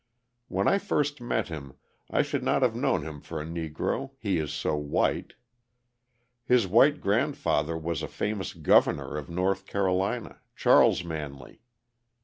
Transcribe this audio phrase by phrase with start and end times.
[0.47, 1.75] When I first met him
[2.09, 5.33] I should not have known him for a Negro, he is so white.
[6.43, 11.61] His white grandfather was a famous governor of North Carolina Charles Manley.